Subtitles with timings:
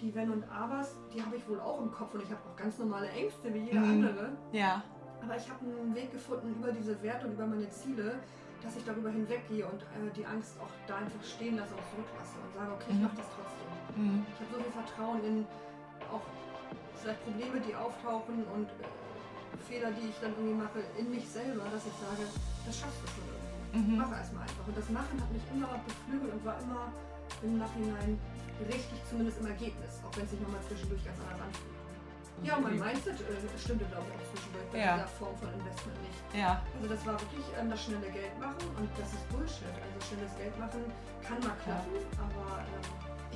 [0.00, 2.56] die Wenn und Abers, die habe ich wohl auch im Kopf und ich habe auch
[2.56, 3.90] ganz normale Ängste wie jeder Mhm.
[4.04, 4.32] andere.
[4.52, 4.82] Ja.
[5.22, 8.20] Aber ich habe einen Weg gefunden über diese Werte und über meine Ziele,
[8.62, 12.36] dass ich darüber hinweggehe und äh, die Angst auch da einfach stehen lasse und zurücklasse
[12.40, 13.02] und sage, okay, ich Mhm.
[13.04, 13.68] mache das trotzdem.
[13.96, 14.26] Mhm.
[14.32, 15.36] Ich habe so viel Vertrauen in
[16.12, 16.24] auch
[16.96, 18.88] vielleicht Probleme, die auftauchen und äh,
[19.68, 22.24] Fehler, die ich dann irgendwie mache, in mich selber, dass ich sage,
[22.64, 23.92] das schaffst du schon irgendwie.
[23.92, 23.98] Mhm.
[24.00, 24.64] Mach erstmal einfach.
[24.66, 26.88] Und das Machen hat mich immer beflügelt und war immer
[27.42, 28.18] im Nachhinein
[28.68, 31.78] richtig, zumindest im Ergebnis, auch wenn es sich nochmal zwischendurch ganz anders anfühlt.
[32.42, 34.96] Ja, und mein Mindset äh, stimmte, glaube ich, auch zwischendurch bei Ja.
[34.96, 36.20] dieser Form von Investment nicht.
[36.32, 36.62] Ja.
[36.80, 39.68] Also das war wirklich ähm, das schnelle Geld machen und das ist Bullshit.
[39.76, 40.80] Also schnelles Geld machen
[41.20, 42.84] kann mal klappen, aber ähm,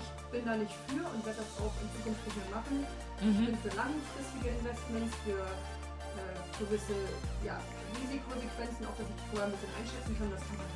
[0.01, 2.77] ich bin da nicht für und werde das auch in Zukunft nicht mehr machen.
[3.21, 3.45] Ich Mhm.
[3.53, 6.97] bin für langfristige Investments, für äh, gewisse
[7.45, 7.61] ja,
[8.01, 10.69] Risikosequenzen, auch dass ich vorher ein bisschen einschätzen kann, das kann man.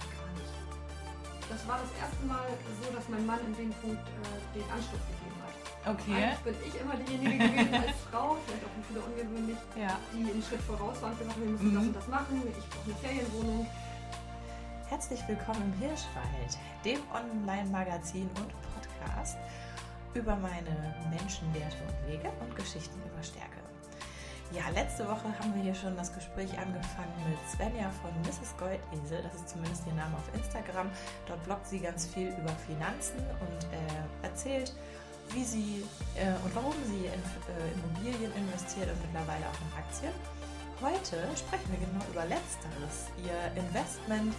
[1.48, 2.44] Das war das erste Mal
[2.82, 5.54] so, dass mein Mann in dem Punkt äh, den Anstoß gegeben hat.
[5.96, 6.12] Okay.
[6.12, 9.96] Eigentlich bin ich immer diejenige gewesen als Frau, vielleicht auch wieder ungewöhnlich, Ja.
[10.12, 11.74] die einen Schritt voraus war und gesagt hat, wir müssen Mhm.
[11.76, 13.66] das und das machen, ich brauche eine Ferienwohnung.
[14.88, 16.52] Herzlich willkommen im Hirschwald,
[16.84, 19.36] dem Online-Magazin und Podcast
[20.14, 23.60] über meine Menschenwerte und Wege und Geschichten über Stärke.
[24.50, 28.56] Ja, letzte Woche haben wir hier schon das Gespräch angefangen mit Svenja von Mrs.
[28.56, 29.22] Goldesel.
[29.22, 30.88] Das ist zumindest ihr Name auf Instagram.
[31.26, 34.72] Dort bloggt sie ganz viel über Finanzen und äh, erzählt,
[35.34, 35.84] wie sie
[36.16, 40.12] äh, und warum sie in äh, Immobilien investiert und mittlerweile auch in Aktien.
[40.80, 44.32] Heute sprechen wir genau über Letzteres, ihr Investment,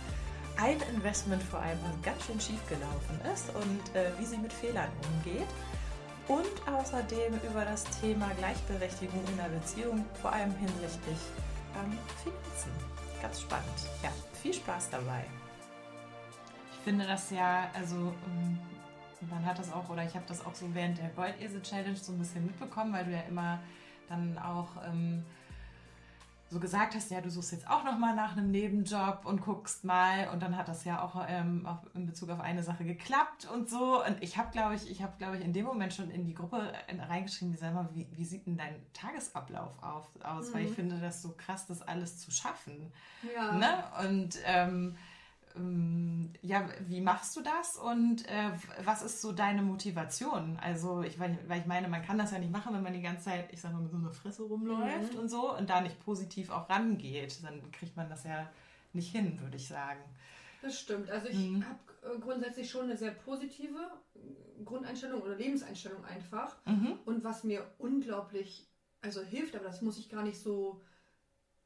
[0.58, 4.54] ein Investment vor allem, was ganz schön schief gelaufen ist und äh, wie sie mit
[4.54, 5.48] Fehlern umgeht.
[6.30, 11.18] Und außerdem über das Thema Gleichberechtigung in der Beziehung, vor allem hinsichtlich
[11.76, 12.72] ähm, Finanzen.
[13.20, 13.90] Ganz spannend.
[14.04, 15.26] Ja, viel Spaß dabei.
[16.72, 18.60] Ich finde das ja, also ähm,
[19.28, 22.14] man hat das auch, oder ich habe das auch so während der Goldesel Challenge so
[22.14, 23.60] ein bisschen mitbekommen, weil du ja immer
[24.08, 25.26] dann auch ähm,
[26.50, 29.84] so gesagt hast, ja, du suchst jetzt auch noch mal nach einem Nebenjob und guckst
[29.84, 30.30] mal.
[30.30, 33.70] Und dann hat das ja auch, ähm, auch in Bezug auf eine Sache geklappt und
[33.70, 34.04] so.
[34.04, 36.34] Und ich habe, glaube ich, ich habe, glaube ich, in dem Moment schon in die
[36.34, 40.72] Gruppe äh, reingeschrieben, sag mal, wie, wie sieht denn dein Tagesablauf auf, aus, weil ich
[40.72, 42.92] finde das so krass, das alles zu schaffen,
[43.36, 43.52] Ja.
[43.54, 43.84] ne?
[44.08, 44.96] Und ähm,
[46.42, 48.52] ja, wie machst du das und äh,
[48.84, 50.58] was ist so deine Motivation?
[50.62, 53.02] Also ich, weil, weil ich meine, man kann das ja nicht machen, wenn man die
[53.02, 56.00] ganze Zeit, ich sag mal, mit so einer Fresse rumläuft und so und da nicht
[56.06, 57.44] positiv auch rangeht.
[57.44, 58.50] Dann kriegt man das ja
[58.94, 60.00] nicht hin, würde ich sagen.
[60.62, 61.10] Das stimmt.
[61.10, 61.66] Also ich Mhm.
[61.66, 61.80] habe
[62.16, 63.80] äh, grundsätzlich schon eine sehr positive
[64.66, 66.58] Grundeinstellung oder Lebenseinstellung einfach.
[66.66, 67.00] Mhm.
[67.06, 68.68] Und was mir unglaublich,
[69.02, 70.82] also hilft, aber das muss ich gar nicht so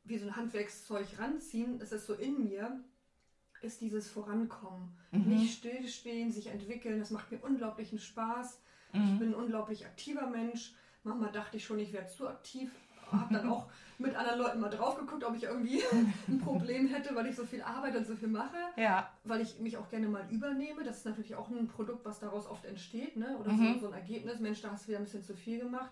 [0.04, 2.84] wie so ein Handwerkszeug ranziehen, das ist so in mir,
[3.64, 4.96] ist dieses Vorankommen.
[5.12, 5.30] Mhm.
[5.30, 8.60] Nicht stillstehen, sich entwickeln, das macht mir unglaublichen Spaß.
[8.94, 9.20] Ich Mhm.
[9.20, 10.74] bin ein unglaublich aktiver Mensch.
[11.04, 12.72] Manchmal dachte ich schon, ich wäre zu aktiv.
[13.12, 13.68] Habe dann auch
[14.00, 15.82] mit anderen Leuten mal drauf geguckt, ob ich irgendwie
[16.28, 19.10] ein Problem hätte, weil ich so viel arbeite und so viel mache Ja.
[19.24, 20.84] weil ich mich auch gerne mal übernehme.
[20.84, 23.38] Das ist natürlich auch ein Produkt, was daraus oft entsteht, ne?
[23.40, 23.74] Oder Mhm.
[23.76, 24.40] so, so ein Ergebnis.
[24.40, 25.92] Mensch, da hast du wieder ein bisschen zu viel gemacht.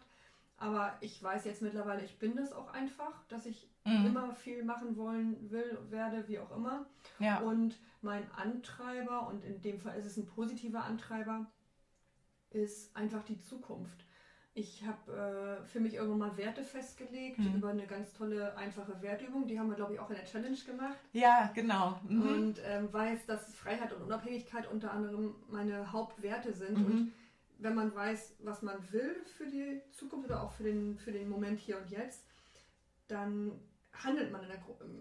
[0.62, 4.06] Aber ich weiß jetzt mittlerweile, ich bin das auch einfach, dass ich Mhm.
[4.06, 6.86] immer viel machen wollen will, werde, wie auch immer.
[7.18, 7.40] Ja.
[7.40, 11.48] Und mein Antreiber, und in dem Fall ist es ein positiver Antreiber,
[12.52, 14.06] ist einfach die Zukunft.
[14.54, 17.56] Ich habe äh, für mich irgendwann mal Werte festgelegt Mhm.
[17.56, 19.48] über eine ganz tolle, einfache Wertübung.
[19.48, 20.98] Die haben wir, glaube ich, auch in der Challenge gemacht.
[21.14, 22.00] Ja, genau.
[22.08, 22.22] Mhm.
[22.22, 26.78] Und ähm, weiß, dass Freiheit und Unabhängigkeit unter anderem meine Hauptwerte sind.
[26.78, 26.86] Mhm.
[26.86, 27.14] Und
[27.62, 31.30] wenn man weiß, was man will für die Zukunft oder auch für den, für den
[31.30, 32.26] Moment hier und jetzt,
[33.08, 33.52] dann
[33.94, 34.58] handelt man der,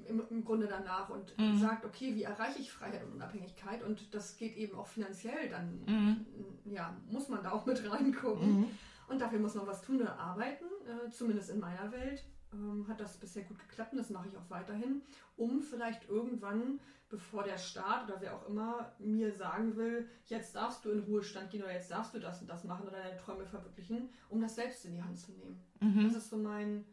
[0.08, 1.58] im, im Grunde danach und Mhm.
[1.58, 3.82] sagt, okay, wie erreiche ich Freiheit und Unabhängigkeit?
[3.82, 5.48] Und das geht eben auch finanziell.
[5.48, 6.26] Dann Mhm.
[6.72, 8.60] ja, muss man da auch mit reingucken.
[8.60, 8.66] Mhm.
[9.08, 12.24] Und dafür muss man was tun oder arbeiten, äh, zumindest in meiner Welt.
[12.52, 15.02] Ähm, hat das bisher gut geklappt und das mache ich auch weiterhin,
[15.36, 20.84] um vielleicht irgendwann, bevor der Staat oder wer auch immer mir sagen will, jetzt darfst
[20.84, 23.46] du in Ruhestand gehen oder jetzt darfst du das und das machen oder deine Träume
[23.46, 25.60] verwirklichen, um das selbst in die Hand zu nehmen.
[25.80, 26.02] Mhm.
[26.02, 26.84] Das ist so mein,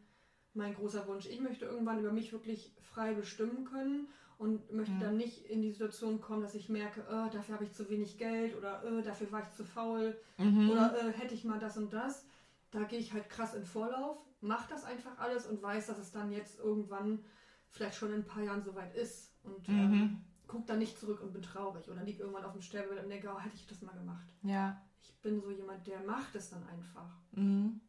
[0.54, 1.26] mein großer Wunsch.
[1.26, 5.00] Ich möchte irgendwann über mich wirklich frei bestimmen können und möchte Mhm.
[5.00, 8.20] dann nicht in die Situation kommen, dass ich merke, äh, dafür habe ich zu wenig
[8.20, 10.70] Geld oder äh, dafür war ich zu faul Mhm.
[10.70, 12.26] oder äh, hätte ich mal das und das.
[12.70, 16.12] Da gehe ich halt krass in Vorlauf, mache das einfach alles und weiß, dass es
[16.12, 17.24] dann jetzt irgendwann
[17.70, 19.36] vielleicht schon in ein paar Jahren soweit ist.
[19.44, 20.24] Und ähm, Mhm.
[20.48, 23.30] guck dann nicht zurück und bin traurig oder lieg irgendwann auf dem Sterbebett und denke,
[23.34, 24.28] oh, hätte ich das mal gemacht.
[24.44, 24.82] Ja.
[25.02, 27.10] Ich bin so jemand, der macht es dann einfach.
[27.32, 27.82] Mhm.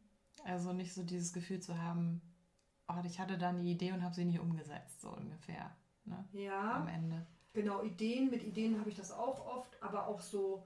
[0.45, 2.21] Also nicht so dieses Gefühl zu haben,
[2.87, 5.75] oh, ich hatte da eine Idee und habe sie nicht umgesetzt, so ungefähr.
[6.05, 6.27] Ne?
[6.31, 6.75] Ja.
[6.75, 7.27] Am Ende.
[7.53, 10.65] Genau, Ideen, mit Ideen habe ich das auch oft, aber auch so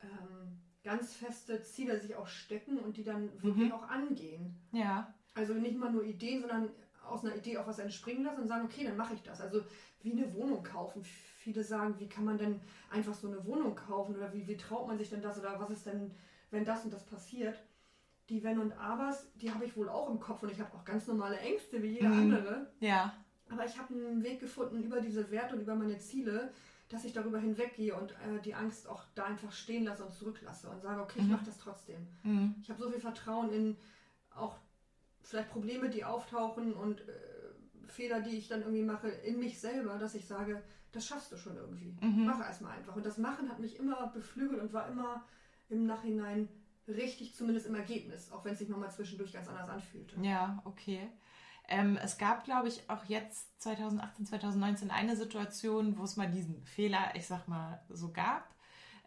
[0.00, 3.72] ähm, ganz feste Ziele sich auch stecken und die dann wirklich mhm.
[3.72, 4.56] auch angehen.
[4.72, 5.12] Ja.
[5.34, 6.70] Also nicht mal nur Ideen, sondern
[7.08, 9.40] aus einer Idee auch was entspringen lassen und sagen, okay, dann mache ich das.
[9.40, 9.62] Also
[10.02, 11.02] wie eine Wohnung kaufen.
[11.04, 14.86] Viele sagen, wie kann man denn einfach so eine Wohnung kaufen oder wie, wie traut
[14.86, 16.12] man sich denn das oder was ist denn,
[16.50, 17.56] wenn das und das passiert?
[18.28, 20.84] Die Wenn und Abers, die habe ich wohl auch im Kopf und ich habe auch
[20.84, 22.34] ganz normale Ängste wie jeder mhm.
[22.34, 22.70] andere.
[22.80, 23.14] Ja.
[23.48, 26.52] Aber ich habe einen Weg gefunden über diese Werte und über meine Ziele,
[26.92, 30.68] dass ich darüber hinweggehe und äh, die Angst auch da einfach stehen lasse und zurücklasse
[30.68, 31.32] und sage, okay, ich mhm.
[31.32, 32.06] mache das trotzdem.
[32.22, 32.54] Mhm.
[32.62, 33.76] Ich habe so viel Vertrauen in
[34.34, 34.58] auch
[35.22, 37.12] vielleicht Probleme, die auftauchen und äh,
[37.86, 40.62] Fehler, die ich dann irgendwie mache, in mich selber, dass ich sage,
[40.92, 41.96] das schaffst du schon irgendwie.
[42.00, 42.26] Mhm.
[42.26, 42.96] Mach erstmal einfach.
[42.96, 45.24] Und das Machen hat mich immer beflügelt und war immer
[45.68, 46.48] im Nachhinein
[46.88, 50.20] richtig, zumindest im Ergebnis, auch wenn es sich nochmal zwischendurch ganz anders anfühlte.
[50.20, 51.08] Ja, okay.
[51.72, 56.62] Ähm, es gab, glaube ich, auch jetzt 2018, 2019 eine Situation, wo es mal diesen
[56.66, 58.46] Fehler, ich sag mal, so gab.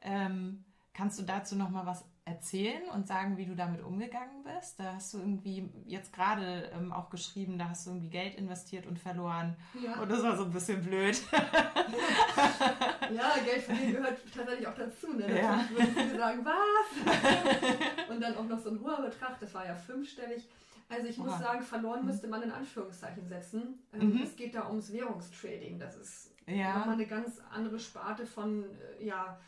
[0.01, 4.79] Ähm, kannst du dazu noch mal was erzählen und sagen, wie du damit umgegangen bist?
[4.79, 8.87] Da hast du irgendwie jetzt gerade ähm, auch geschrieben, da hast du irgendwie Geld investiert
[8.87, 9.55] und verloren.
[9.79, 10.01] Ja.
[10.01, 11.21] Und das war so ein bisschen blöd.
[11.31, 15.13] ja, Geld verdienen gehört tatsächlich auch dazu.
[15.13, 15.39] Ne?
[15.39, 15.63] Ja.
[15.69, 18.09] Würden viele sagen, was?
[18.09, 20.47] und dann auch noch so ein hoher Betrag, das war ja fünfstellig.
[20.87, 21.27] Also ich Oha.
[21.27, 22.07] muss sagen, verloren mhm.
[22.07, 23.79] müsste man in Anführungszeichen setzen.
[23.93, 24.21] Ähm, mhm.
[24.21, 25.79] Es geht da ums Währungstrading.
[25.79, 26.77] Das ist ja.
[26.77, 28.65] nochmal eine ganz andere Sparte von,
[28.99, 29.39] äh, ja,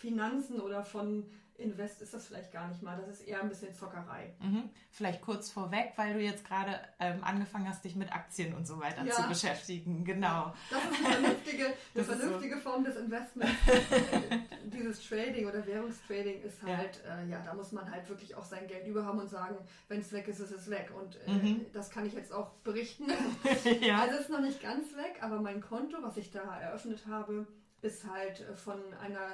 [0.00, 1.26] Finanzen oder von
[1.60, 2.96] Invest ist das vielleicht gar nicht mal.
[2.96, 4.32] Das ist eher ein bisschen Zockerei.
[4.40, 4.70] Mhm.
[4.90, 8.80] Vielleicht kurz vorweg, weil du jetzt gerade ähm, angefangen hast, dich mit Aktien und so
[8.80, 9.14] weiter ja.
[9.14, 10.04] zu beschäftigen.
[10.04, 10.52] Genau.
[10.70, 12.60] Das ist eine vernünftige, eine vernünftige so.
[12.60, 13.52] Form des Investments.
[14.64, 17.18] Dieses Trading oder Währungstrading ist halt, ja.
[17.20, 17.42] Äh, ja.
[17.44, 19.56] da muss man halt wirklich auch sein Geld über haben und sagen,
[19.88, 20.92] wenn es weg ist, ist es weg.
[20.98, 21.66] Und äh, mhm.
[21.72, 23.06] das kann ich jetzt auch berichten.
[23.80, 24.00] ja.
[24.00, 27.46] Also es ist noch nicht ganz weg, aber mein Konto, was ich da eröffnet habe,
[27.82, 29.32] ist halt von einer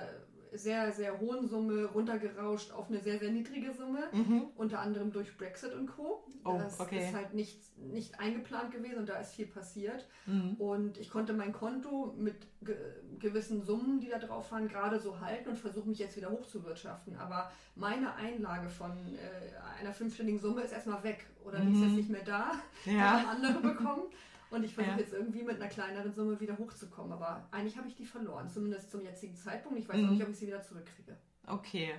[0.56, 4.08] sehr, sehr hohen Summe runtergerauscht auf eine sehr, sehr niedrige Summe.
[4.12, 4.49] Mhm.
[4.56, 6.25] Unter anderem durch Brexit und Co.
[6.44, 6.99] Oh, das okay.
[6.99, 10.06] ist halt nicht, nicht eingeplant gewesen und da ist viel passiert.
[10.26, 10.55] Mhm.
[10.55, 12.76] Und ich konnte mein Konto mit ge
[13.19, 17.17] gewissen Summen, die da drauf waren, gerade so halten und versuche mich jetzt wieder hochzuwirtschaften.
[17.17, 21.73] Aber meine Einlage von äh, einer fünfstelligen Summe ist erstmal weg oder mhm.
[21.73, 22.53] die ist jetzt nicht mehr da.
[22.85, 23.23] Ja.
[23.23, 24.03] haben andere bekommen.
[24.56, 25.00] Und ich versuche ja.
[25.00, 27.12] jetzt irgendwie mit einer kleineren Summe wieder hochzukommen.
[27.12, 29.79] Aber eigentlich habe ich die verloren, zumindest zum jetzigen Zeitpunkt.
[29.79, 30.06] Ich weiß mhm.
[30.06, 31.14] auch nicht, ob ich sie wieder zurückkriege.
[31.47, 31.93] Okay.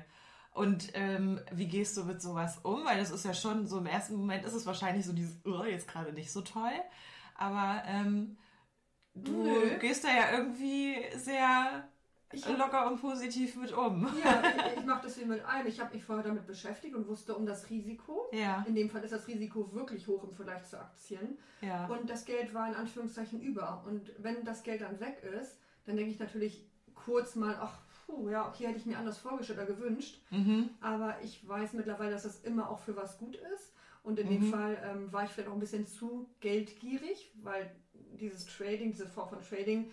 [0.54, 2.84] Und ähm, wie gehst du mit sowas um?
[2.84, 5.64] Weil das ist ja schon, so im ersten Moment ist es wahrscheinlich so dieses, oh,
[5.64, 6.74] jetzt gerade nicht so toll.
[7.36, 8.38] Aber ähm,
[9.14, 9.78] du Nö.
[9.78, 11.88] gehst da ja irgendwie sehr
[12.32, 14.08] ich locker und positiv mit um.
[14.24, 15.66] Ja, ich, ich mache das hier mit ein.
[15.68, 18.30] Ich habe mich vorher damit beschäftigt und wusste um das Risiko.
[18.34, 18.66] Ja.
[18.68, 21.38] In dem Fall ist das Risiko wirklich hoch im Vergleich zu Aktien.
[21.62, 21.88] Ja.
[21.88, 23.84] Und das Geld war in Anführungszeichen über.
[23.86, 28.30] Und wenn das Geld dann weg ist, dann denke ich natürlich kurz mal, ach, puh,
[28.30, 30.22] ja, okay, hätte ich mir anders vorgestellt oder gewünscht.
[30.32, 30.70] Mhm.
[30.82, 33.74] Aber ich weiß mittlerweile, dass das immer auch für was gut ist.
[34.04, 34.32] Und in mhm.
[34.32, 37.72] dem Fall ähm, war ich vielleicht auch ein bisschen zu geldgierig, weil
[38.20, 39.92] dieses Trading, diese Form von Trading,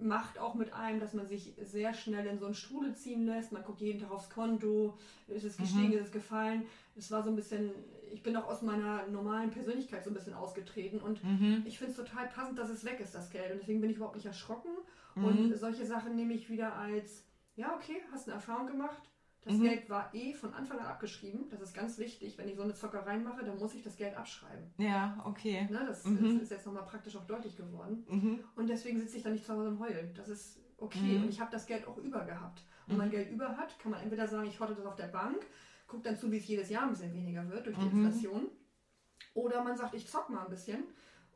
[0.00, 3.52] macht auch mit einem, dass man sich sehr schnell in so einen Strudel ziehen lässt.
[3.52, 4.96] Man guckt jeden Tag aufs Konto,
[5.26, 5.98] ist es gestiegen, mhm.
[5.98, 6.64] ist es gefallen.
[6.96, 7.70] Es war so ein bisschen,
[8.12, 11.62] ich bin auch aus meiner normalen Persönlichkeit so ein bisschen ausgetreten und mhm.
[11.66, 13.52] ich finde es total passend, dass es weg ist, das Geld.
[13.52, 14.70] Und deswegen bin ich überhaupt nicht erschrocken.
[15.14, 15.24] Mhm.
[15.24, 17.24] Und solche Sachen nehme ich wieder als,
[17.56, 19.02] ja, okay, hast eine Erfahrung gemacht,
[19.42, 19.62] das mhm.
[19.62, 21.48] Geld war eh von Anfang an abgeschrieben.
[21.50, 22.36] Das ist ganz wichtig.
[22.36, 24.70] Wenn ich so eine Zockerei mache, dann muss ich das Geld abschreiben.
[24.78, 25.68] Ja, okay.
[25.70, 26.34] Ne, das, mhm.
[26.34, 28.04] das, ist jetzt nochmal praktisch auch deutlich geworden.
[28.08, 28.40] Mhm.
[28.56, 30.10] Und deswegen sitze ich da nicht zu Hause und heule.
[30.14, 31.18] Das ist okay.
[31.18, 31.24] Mhm.
[31.24, 32.64] Und ich habe das Geld auch über gehabt.
[32.86, 33.12] Und wenn man mhm.
[33.12, 35.46] Geld über hat, kann man entweder sagen, ich horte das auf der Bank,
[35.86, 38.04] guckt dann zu, wie es jedes Jahr ein bisschen weniger wird durch die mhm.
[38.06, 38.48] Inflation.
[39.34, 40.82] Oder man sagt, ich zock mal ein bisschen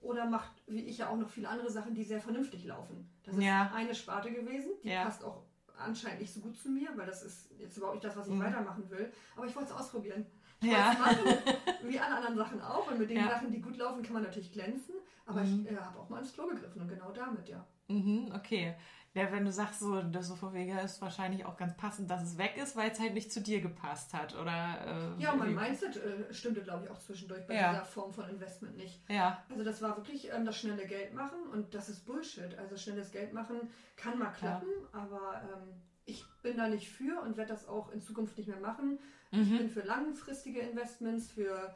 [0.00, 3.08] oder macht, wie ich ja auch noch viele andere Sachen, die sehr vernünftig laufen.
[3.22, 3.70] Das ist ja.
[3.72, 5.04] eine Sparte gewesen, die ja.
[5.04, 5.44] passt auch
[5.78, 8.34] anscheinend nicht so gut zu mir, weil das ist jetzt überhaupt nicht das, was ich
[8.34, 8.40] mhm.
[8.40, 9.12] weitermachen will.
[9.36, 10.26] Aber ich wollte es ausprobieren.
[10.60, 10.94] Ich ja.
[10.98, 11.26] machen,
[11.84, 12.90] wie alle anderen Sachen auch.
[12.90, 13.28] Und mit den ja.
[13.30, 14.94] Sachen, die gut laufen, kann man natürlich glänzen.
[15.26, 15.66] Aber mhm.
[15.66, 17.66] ich äh, habe auch mal ins Klo gegriffen und genau damit, ja.
[17.88, 18.74] Mhm, okay.
[19.14, 22.22] Ja, wenn du sagst, so, das so von wegen ist wahrscheinlich auch ganz passend, dass
[22.22, 25.14] es weg ist, weil es halt nicht zu dir gepasst hat, oder?
[25.18, 27.72] Äh, ja, mein Mindset äh, stimmte, glaube ich, auch zwischendurch bei ja.
[27.72, 29.02] dieser Form von Investment nicht.
[29.10, 29.44] Ja.
[29.50, 32.56] Also das war wirklich ähm, das schnelle Geld machen und das ist Bullshit.
[32.58, 34.98] Also schnelles Geld machen kann mal klappen, ja.
[34.98, 35.74] aber ähm,
[36.06, 38.98] ich bin da nicht für und werde das auch in Zukunft nicht mehr machen.
[39.30, 39.42] Mhm.
[39.42, 41.74] Ich bin für langfristige Investments, für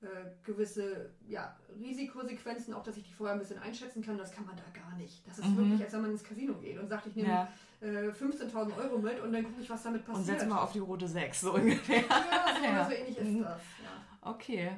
[0.00, 0.06] äh,
[0.44, 4.16] gewisse ja, Risikosequenzen, auch dass ich die vorher ein bisschen einschätzen kann.
[4.16, 5.26] Das kann man da gar nicht.
[5.26, 5.56] Das ist mhm.
[5.56, 7.48] wirklich, als wenn man ins Casino geht und sagt, ich nehme ja.
[7.80, 10.18] äh, 15.000 Euro mit und dann gucke ich, was damit passiert.
[10.18, 12.02] Und setze mal auf die rote 6, so ungefähr.
[12.08, 12.84] Ja, so, ja.
[12.84, 13.42] so ähnlich ist mhm.
[13.42, 13.60] das.
[13.82, 14.30] Ja.
[14.30, 14.70] Okay.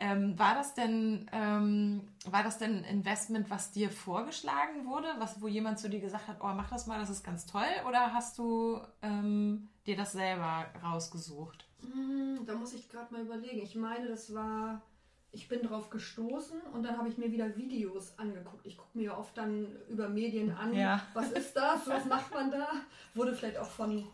[0.00, 5.42] Ähm, war das denn ähm, war das denn ein Investment, was dir vorgeschlagen wurde, was
[5.42, 8.12] wo jemand zu dir gesagt hat, oh mach das mal, das ist ganz toll, oder
[8.12, 11.67] hast du ähm, dir das selber rausgesucht?
[11.80, 13.62] Hm, da muss ich gerade mal überlegen.
[13.62, 14.82] Ich meine, das war
[15.30, 18.64] ich bin drauf gestoßen und dann habe ich mir wieder Videos angeguckt.
[18.64, 21.02] Ich gucke mir oft dann über Medien an, ja.
[21.12, 22.66] was ist das, was macht man da?
[23.14, 24.06] Wurde vielleicht auch von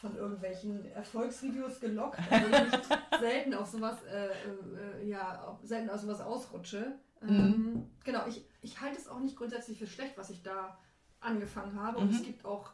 [0.00, 6.20] von irgendwelchen Erfolgsvideos gelockt, also ich selten auf sowas, äh, äh, ja, selten auf sowas
[6.20, 6.94] ausrutsche.
[7.20, 7.28] Mhm.
[7.28, 10.78] Ähm, genau, ich, ich halte es auch nicht grundsätzlich für schlecht, was ich da
[11.18, 11.98] angefangen habe.
[11.98, 12.16] Und mhm.
[12.16, 12.70] es gibt auch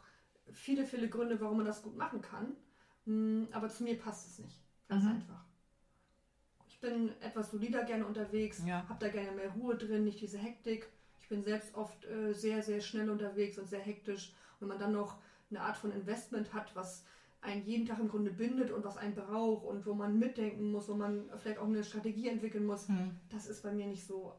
[0.51, 2.55] viele, viele Gründe, warum man das gut machen kann.
[3.05, 4.59] Mhm, aber zu mir passt es nicht.
[4.87, 5.11] Ganz mhm.
[5.11, 5.43] einfach.
[6.67, 8.87] Ich bin etwas solider gerne unterwegs, ja.
[8.87, 10.87] habe da gerne mehr Ruhe drin, nicht diese Hektik.
[11.19, 14.33] Ich bin selbst oft äh, sehr, sehr schnell unterwegs und sehr hektisch.
[14.59, 15.17] Wenn man dann noch
[15.49, 17.05] eine Art von Investment hat, was
[17.41, 20.89] einen jeden Tag im Grunde bindet und was einen braucht und wo man mitdenken muss,
[20.89, 23.15] wo man vielleicht auch eine Strategie entwickeln muss, hm.
[23.29, 24.33] das ist bei mir nicht so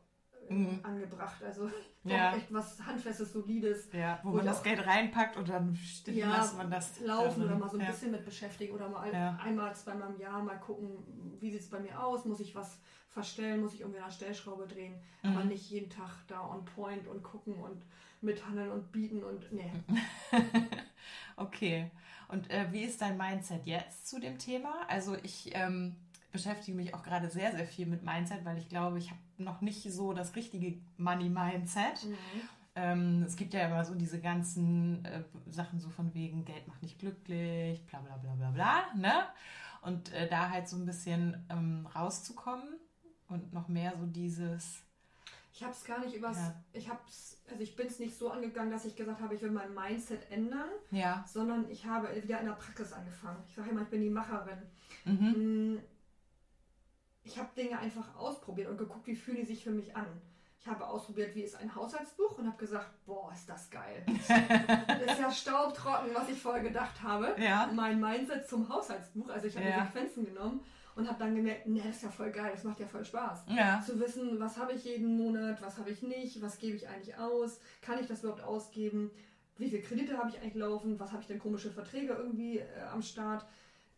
[0.49, 0.81] mhm.
[0.83, 1.43] angebracht.
[1.43, 1.71] Also
[2.05, 2.35] ja.
[2.37, 3.89] echt was Handfestes, Solides.
[3.93, 7.57] Ja, wo, wo man das Geld reinpackt und dann ja, lässt man das laufen oder
[7.57, 7.91] mal so ein ja.
[7.91, 9.39] bisschen mit beschäftigen oder mal ja.
[9.43, 12.79] einmal, zweimal im Jahr mal gucken, wie sieht es bei mir aus, muss ich was
[13.09, 15.31] verstellen, muss ich irgendwie eine Stellschraube drehen, mhm.
[15.31, 17.83] aber nicht jeden Tag da on point und gucken und
[18.21, 19.73] mithandeln und bieten und nee.
[21.37, 21.91] okay.
[22.29, 24.75] Und äh, wie ist dein Mindset jetzt zu dem Thema?
[24.89, 25.97] Also ich ähm,
[26.37, 29.63] beschäftige mich auch gerade sehr, sehr viel mit Mindset, weil ich glaube, ich habe noch
[29.63, 32.05] nicht so das richtige Money-Mindset.
[32.05, 32.17] Mhm.
[32.75, 36.83] Ähm, es gibt ja immer so diese ganzen äh, Sachen so von wegen, Geld macht
[36.83, 39.13] nicht glücklich, bla bla bla bla bla, ne?
[39.81, 42.69] Und äh, da halt so ein bisschen ähm, rauszukommen
[43.29, 44.83] und noch mehr so dieses
[45.57, 46.37] ich habe es gar nicht übers.
[46.37, 46.55] Ja.
[46.75, 49.51] Ich hab's, also ich bin es nicht so angegangen, dass ich gesagt habe, ich will
[49.51, 51.25] mein Mindset ändern, ja.
[51.27, 53.43] sondern ich habe wieder in der Praxis angefangen.
[53.49, 54.59] Ich sage immer, ich bin die Macherin.
[55.07, 55.81] Mhm.
[57.27, 60.07] Ich habe Dinge einfach ausprobiert und geguckt, wie fühlen die sich für mich an.
[60.61, 64.05] Ich habe ausprobiert, wie ist ein Haushaltsbuch und habe gesagt, boah, ist das geil.
[64.07, 67.37] das ist ja staubtrocken, was ich vorher gedacht habe.
[67.39, 67.71] Ja.
[67.73, 69.85] Mein Mindset zum Haushaltsbuch, also ich habe ja.
[69.85, 70.61] Sequenzen genommen
[70.95, 73.45] und habe dann gemerkt, ne, das ist ja voll geil, das macht ja voll Spaß.
[73.49, 73.83] Ja.
[73.85, 77.17] Zu wissen, was habe ich jeden Monat, was habe ich nicht, was gebe ich eigentlich
[77.17, 79.11] aus, kann ich das überhaupt ausgeben,
[79.59, 82.67] wie viele Kredite habe ich eigentlich laufen, was habe ich denn komische Verträge irgendwie äh,
[82.93, 83.47] am Start.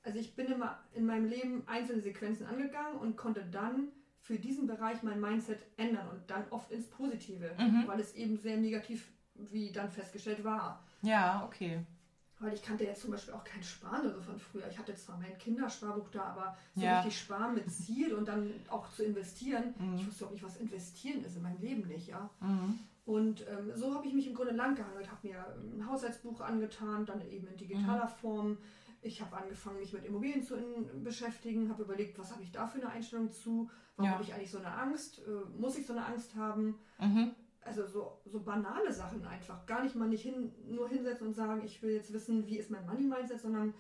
[0.08, 3.88] Also ich bin immer in meinem Leben einzelne Sequenzen angegangen und konnte dann
[4.22, 7.86] für diesen Bereich mein Mindset ändern und dann oft ins Positive, mhm.
[7.86, 10.82] weil es eben sehr negativ, wie dann festgestellt war.
[11.02, 11.84] Ja, okay.
[12.40, 14.66] Weil ich kannte jetzt zum Beispiel auch kein Sparen oder so von früher.
[14.70, 17.00] Ich hatte zwar mein Kindersparbuch da, aber so ja.
[17.00, 19.74] richtig sparen mit Ziel und dann auch zu investieren.
[19.78, 19.96] Mhm.
[19.96, 22.30] Ich wusste auch nicht, was investieren ist in meinem Leben nicht, ja.
[22.40, 22.78] Mhm.
[23.04, 25.44] Und ähm, so habe ich mich im Grunde lang gehangelt, habe mir
[25.76, 28.20] ein Haushaltsbuch angetan, dann eben in digitaler mhm.
[28.22, 28.58] Form.
[29.00, 30.56] Ich habe angefangen, mich mit Immobilien zu
[31.02, 34.14] beschäftigen, habe überlegt, was habe ich da für eine Einstellung zu, warum ja.
[34.14, 36.78] habe ich eigentlich so eine Angst, äh, muss ich so eine Angst haben?
[36.98, 37.30] Mhm
[37.68, 39.64] also so, so banale Sachen einfach.
[39.66, 42.70] Gar nicht mal nicht hin, nur hinsetzen und sagen, ich will jetzt wissen, wie ist
[42.70, 43.74] mein Money-Mindset, sondern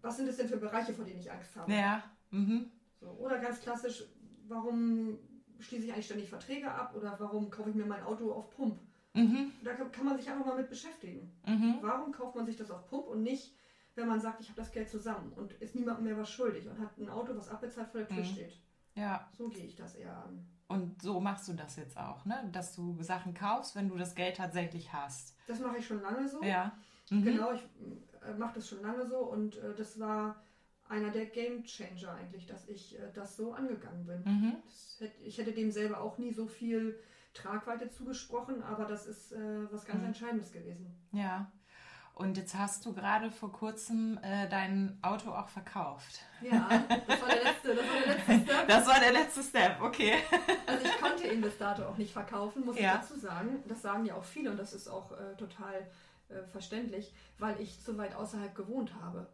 [0.00, 1.72] was sind es denn für Bereiche, vor denen ich Angst habe.
[1.72, 2.02] Ja.
[2.30, 2.70] Mhm.
[3.00, 4.04] So, oder ganz klassisch,
[4.48, 5.18] warum
[5.58, 8.78] schließe ich eigentlich ständig Verträge ab oder warum kaufe ich mir mein Auto auf Pump?
[9.14, 9.52] Mhm.
[9.62, 11.32] Da kann man sich einfach mal mit beschäftigen.
[11.46, 11.76] Mhm.
[11.80, 13.54] Warum kauft man sich das auf Pump und nicht,
[13.96, 16.78] wenn man sagt, ich habe das Geld zusammen und ist niemandem mehr was schuldig und
[16.78, 18.24] hat ein Auto, was abbezahlt vor der Tür mhm.
[18.24, 18.60] steht?
[18.94, 19.28] Ja.
[19.36, 20.46] So gehe ich das eher an.
[20.68, 22.48] Und so machst du das jetzt auch, ne?
[22.52, 25.36] Dass du Sachen kaufst, wenn du das Geld tatsächlich hast.
[25.46, 26.42] Das mache ich schon lange so.
[26.42, 26.72] Ja.
[27.10, 27.24] Mhm.
[27.24, 27.62] Genau, ich
[28.26, 30.42] äh, mache das schon lange so und äh, das war
[30.88, 34.22] einer der Game Changer eigentlich, dass ich äh, das so angegangen bin.
[34.24, 34.56] Mhm.
[34.98, 36.98] Hätte, ich hätte dem selber auch nie so viel
[37.32, 40.06] Tragweite zugesprochen, aber das ist äh, was ganz mhm.
[40.06, 40.94] Entscheidendes gewesen.
[41.12, 41.50] Ja.
[42.16, 46.20] Und jetzt hast du gerade vor kurzem äh, dein Auto auch verkauft.
[46.40, 46.66] Ja,
[47.06, 48.68] das war der letzte, das war der letzte Step.
[48.68, 50.14] Das war der letzte Step, okay.
[50.66, 52.94] Also ich konnte ihn bis dato auch nicht verkaufen, muss ja.
[52.94, 53.62] ich dazu sagen.
[53.68, 55.74] Das sagen ja auch viele und das ist auch äh, total
[56.30, 59.26] äh, verständlich, weil ich zu weit außerhalb gewohnt habe.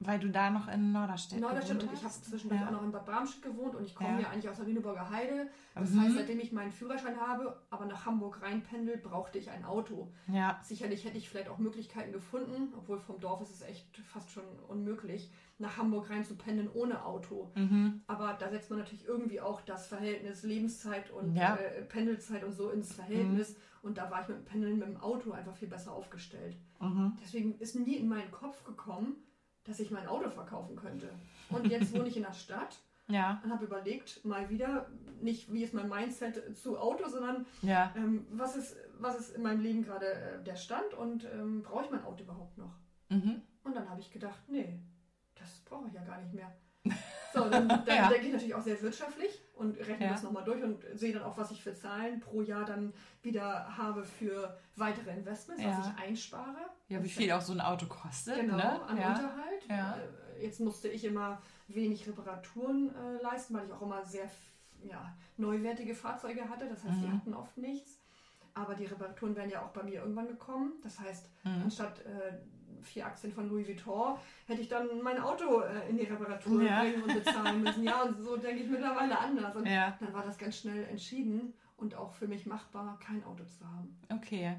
[0.00, 2.68] Weil du da noch in Norderstedt Norderstedt und ich habe zwischendurch ja.
[2.68, 4.20] auch noch in Bad Bramstedt gewohnt und ich komme ja.
[4.20, 5.48] ja eigentlich aus der Lüneburger Heide.
[5.74, 6.02] Das mhm.
[6.02, 10.12] heißt, seitdem ich meinen Führerschein habe, aber nach Hamburg reinpendel, brauchte ich ein Auto.
[10.28, 10.60] Ja.
[10.62, 14.44] Sicherlich hätte ich vielleicht auch Möglichkeiten gefunden, obwohl vom Dorf ist es echt fast schon
[14.68, 17.50] unmöglich, nach Hamburg rein zu pendeln ohne Auto.
[17.56, 18.02] Mhm.
[18.06, 21.56] Aber da setzt man natürlich irgendwie auch das Verhältnis Lebenszeit und ja.
[21.56, 23.50] äh, Pendelzeit und so ins Verhältnis.
[23.50, 23.62] Mhm.
[23.82, 26.56] Und da war ich mit dem Pendeln mit dem Auto einfach viel besser aufgestellt.
[26.80, 27.16] Mhm.
[27.20, 29.16] Deswegen ist nie in meinen Kopf gekommen,
[29.68, 31.10] dass ich mein Auto verkaufen könnte.
[31.50, 33.40] Und jetzt wohne ich in der Stadt ja.
[33.44, 34.86] und habe überlegt, mal wieder,
[35.20, 37.92] nicht wie ist mein Mindset zu Auto, sondern ja.
[37.96, 41.84] ähm, was, ist, was ist in meinem Leben gerade äh, der Stand und ähm, brauche
[41.84, 42.74] ich mein Auto überhaupt noch?
[43.10, 43.42] Mhm.
[43.62, 44.80] Und dann habe ich gedacht, nee,
[45.34, 46.52] das brauche ich ja gar nicht mehr.
[47.34, 48.08] So, dann, dann ja.
[48.08, 50.12] denke ich natürlich auch sehr wirtschaftlich und rechne ja.
[50.12, 53.76] das nochmal durch und sehe dann auch, was ich für Zahlen pro Jahr dann wieder
[53.76, 55.78] habe für weitere Investments, ja.
[55.78, 56.56] was ich einspare.
[56.88, 58.36] Ja, wie viel auch so ein Auto kostet.
[58.36, 58.82] Genau, ne?
[58.82, 59.68] an Unterhalt.
[59.68, 64.30] Äh, jetzt musste ich immer wenig Reparaturen äh, leisten, weil ich auch immer sehr
[64.82, 66.68] ja, neuwertige Fahrzeuge hatte.
[66.68, 67.02] Das heißt, mhm.
[67.02, 67.98] die hatten oft nichts.
[68.54, 70.72] Aber die Reparaturen wären ja auch bei mir irgendwann gekommen.
[70.82, 71.62] Das heißt, mhm.
[71.64, 72.38] anstatt äh,
[72.82, 74.16] vier Aktien von Louis Vuitton,
[74.46, 76.80] hätte ich dann mein Auto äh, in die Reparatur ja.
[76.80, 77.84] bringen und bezahlen müssen.
[77.84, 79.56] Ja, und so denke ich mittlerweile anders.
[79.56, 79.96] Und ja.
[80.00, 83.96] dann war das ganz schnell entschieden und auch für mich machbar, kein Auto zu haben.
[84.12, 84.56] Okay.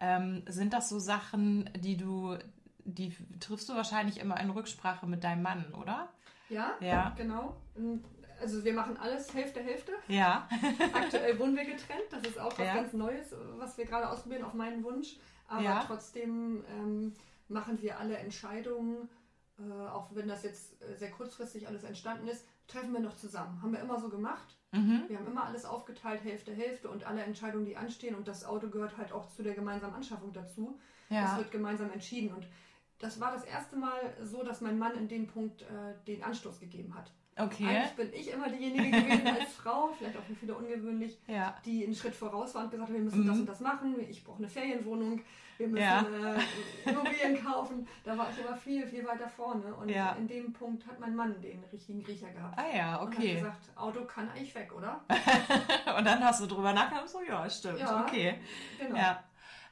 [0.00, 2.36] Ähm, sind das so Sachen, die du,
[2.84, 6.08] die triffst du wahrscheinlich immer in Rücksprache mit deinem Mann, oder?
[6.48, 7.12] Ja, ja.
[7.16, 7.56] genau.
[8.40, 9.92] Also wir machen alles Hälfte, Hälfte.
[10.08, 10.48] Ja.
[10.92, 12.04] Aktuell wohnen wir getrennt.
[12.10, 12.74] Das ist auch was ja.
[12.74, 15.16] ganz Neues, was wir gerade ausprobieren auf meinen Wunsch.
[15.48, 15.84] Aber ja.
[15.86, 17.12] trotzdem ähm,
[17.48, 19.08] machen wir alle Entscheidungen,
[19.58, 23.60] äh, auch wenn das jetzt äh, sehr kurzfristig alles entstanden ist, treffen wir noch zusammen.
[23.62, 24.56] Haben wir immer so gemacht.
[24.72, 25.04] Mhm.
[25.08, 28.14] Wir haben immer alles aufgeteilt, Hälfte, Hälfte und alle Entscheidungen, die anstehen.
[28.14, 30.78] Und das Auto gehört halt auch zu der gemeinsamen Anschaffung dazu.
[31.10, 31.22] Ja.
[31.22, 32.34] Das wird gemeinsam entschieden.
[32.34, 32.46] Und
[32.98, 36.58] das war das erste Mal so, dass mein Mann in dem Punkt äh, den Anstoß
[36.60, 37.12] gegeben hat.
[37.36, 37.66] Okay.
[37.66, 41.56] Eigentlich bin ich immer diejenige gewesen als Frau, vielleicht auch für viele ungewöhnlich, ja.
[41.64, 43.26] die einen Schritt voraus war und gesagt hat, wir müssen mhm.
[43.26, 45.20] das und das machen, ich brauche eine Ferienwohnung,
[45.58, 46.00] wir müssen ja.
[46.00, 47.86] äh, Immobilien kaufen.
[48.02, 49.74] Da war ich immer viel, viel weiter vorne.
[49.74, 50.12] Und ja.
[50.12, 52.58] in dem Punkt hat mein Mann den richtigen Griecher gehabt.
[52.58, 53.38] Ah ja, okay.
[53.38, 55.00] Und hat gesagt, Auto kann eigentlich weg, oder?
[55.98, 58.38] und dann hast du drüber nachgedacht, so ja, stimmt, ja, okay.
[58.78, 58.96] Genau.
[58.96, 59.24] Ja.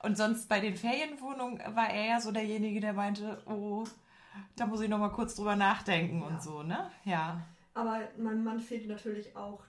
[0.02, 3.84] Und sonst bei den Ferienwohnungen war er ja so derjenige, der meinte, oh,
[4.56, 6.90] da muss ich noch mal kurz drüber nachdenken und so, ne?
[7.04, 7.42] Ja.
[7.74, 9.62] Aber meinem Mann fehlt natürlich auch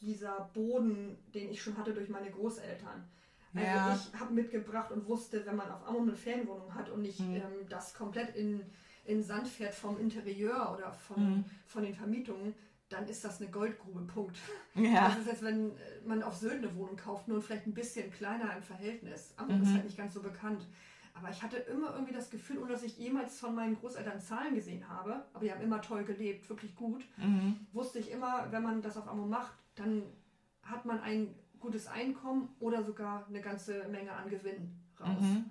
[0.00, 3.08] dieser Boden, den ich schon hatte durch meine Großeltern.
[3.54, 3.94] Also ja.
[3.94, 7.36] ich habe mitgebracht und wusste, wenn man auf Amrum eine Ferienwohnung hat und nicht mhm.
[7.36, 8.62] ähm, das komplett in,
[9.04, 11.44] in Sand fährt vom Interieur oder von, mhm.
[11.66, 12.54] von den Vermietungen,
[12.88, 14.38] dann ist das eine Goldgrube, Punkt.
[14.74, 15.08] Ja.
[15.08, 15.72] Das ist jetzt, wenn äh,
[16.06, 19.34] man auf Sylt eine Wohnung kauft, nur vielleicht ein bisschen kleiner im Verhältnis.
[19.36, 19.64] Amrum mhm.
[19.64, 20.66] ist halt nicht ganz so bekannt.
[21.14, 24.54] Aber ich hatte immer irgendwie das Gefühl, ohne dass ich jemals von meinen Großeltern Zahlen
[24.54, 27.66] gesehen habe, aber die haben immer toll gelebt, wirklich gut, mhm.
[27.72, 30.04] wusste ich immer, wenn man das auf Amrum macht, dann
[30.62, 35.20] hat man ein gutes Einkommen oder sogar eine ganze Menge an Gewinn raus.
[35.20, 35.50] Mhm.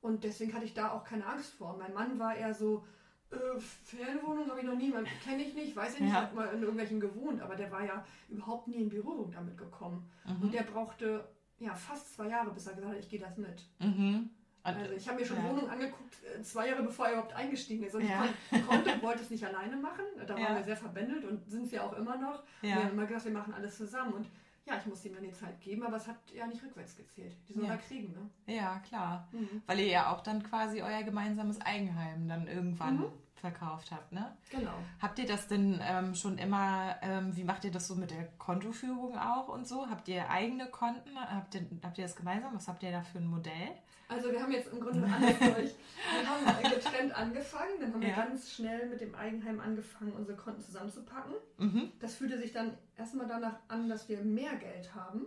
[0.00, 1.76] Und deswegen hatte ich da auch keine Angst vor.
[1.78, 2.84] Mein Mann war eher so,
[3.30, 4.92] äh, Ferienwohnung habe ich noch nie,
[5.24, 6.22] kenne ich nicht, weiß ich nicht, ja.
[6.22, 10.08] hat mal in irgendwelchen gewohnt, aber der war ja überhaupt nie in Berührung damit gekommen.
[10.24, 10.42] Mhm.
[10.42, 13.68] Und der brauchte ja fast zwei Jahre, bis er gesagt hat, ich gehe das mit.
[13.78, 14.30] Mhm.
[14.62, 15.44] Also ich habe mir schon ja.
[15.44, 17.94] Wohnungen angeguckt, äh, zwei Jahre bevor er überhaupt eingestiegen ist.
[17.94, 18.26] Und ja.
[18.50, 20.04] ich konnte und wollte es nicht alleine machen.
[20.26, 22.42] Da waren wir sehr verbändelt und sind wir auch immer noch.
[22.60, 24.12] Wir haben immer gesagt, wir machen alles zusammen.
[24.12, 24.26] Und
[24.66, 27.36] ja, ich musste ihm dann die Zeit geben, aber es hat ja nicht rückwärts gezählt.
[27.48, 27.72] Die sollen ja.
[27.72, 28.54] da kriegen, ne?
[28.54, 29.28] Ja, klar.
[29.32, 29.62] Mhm.
[29.66, 33.12] Weil ihr ja auch dann quasi euer gemeinsames Eigenheim dann irgendwann mhm.
[33.40, 34.36] Verkauft habt, ne?
[34.50, 34.74] Genau.
[35.00, 38.28] Habt ihr das denn ähm, schon immer, ähm, wie macht ihr das so mit der
[38.38, 39.88] Kontoführung auch und so?
[39.88, 41.10] Habt ihr eigene Konten?
[41.16, 42.54] Habt ihr, habt ihr das gemeinsam?
[42.54, 43.70] Was habt ihr da für ein Modell?
[44.10, 45.74] Also wir haben jetzt im Grunde alles durch.
[46.18, 48.08] Wir haben getrennt angefangen, dann haben ja.
[48.08, 51.34] wir ganz schnell mit dem Eigenheim angefangen, unsere Konten zusammenzupacken.
[51.58, 51.92] Mhm.
[52.00, 55.26] Das fühlte sich dann erstmal danach an, dass wir mehr Geld haben.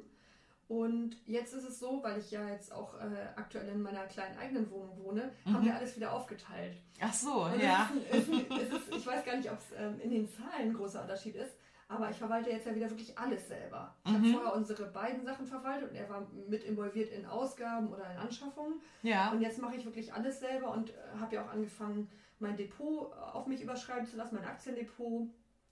[0.68, 4.38] Und jetzt ist es so, weil ich ja jetzt auch äh, aktuell in meiner kleinen
[4.38, 5.54] eigenen Wohnung wohne, mhm.
[5.54, 6.78] haben wir alles wieder aufgeteilt.
[7.02, 7.90] Ach so, Und ja.
[8.12, 10.70] Ist ein, ist ein, ist, ich weiß gar nicht, ob es ähm, in den Zahlen
[10.70, 11.54] ein großer Unterschied ist,
[11.90, 13.94] aber ich verwalte jetzt ja wieder wirklich alles selber.
[14.06, 14.16] Ich mhm.
[14.16, 18.18] habe vorher unsere beiden Sachen verwaltet und er war mit involviert in Ausgaben oder in
[18.18, 18.76] Anschaffungen.
[19.04, 19.32] Ja.
[19.32, 23.14] Und jetzt mache ich wirklich alles selber und äh, habe ja auch angefangen, mein Depot
[23.14, 25.28] auf mich überschreiben zu lassen, mein Aktiendepot.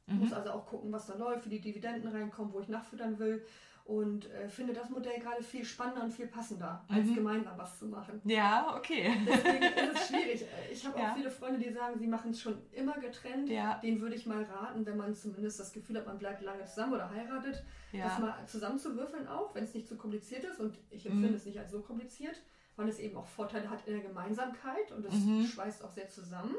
[0.08, 0.18] Mhm.
[0.18, 3.46] Muss also auch gucken, was da läuft, wie die Dividenden reinkommen, wo ich nachfüttern will
[3.86, 7.16] und äh, finde das Modell gerade viel spannender und viel passender, als mhm.
[7.16, 8.22] gemeinsam was zu machen.
[8.24, 9.12] Ja, okay.
[9.28, 10.46] Deswegen ist es schwierig.
[10.72, 11.12] Ich habe ja.
[11.12, 13.50] auch viele Freunde, die sagen, sie machen es schon immer getrennt.
[13.50, 13.80] Ja.
[13.80, 16.94] Den würde ich mal raten, wenn man zumindest das Gefühl hat, man bleibt lange zusammen
[16.94, 18.06] oder heiratet, ja.
[18.06, 20.60] das mal zusammenzuwürfeln auch, wenn es nicht zu kompliziert ist.
[20.60, 21.36] Und ich empfinde mhm.
[21.36, 22.42] es nicht als so kompliziert,
[22.76, 25.46] weil es eben auch Vorteile hat in der Gemeinsamkeit und es mhm.
[25.46, 26.56] schweißt auch sehr zusamähm.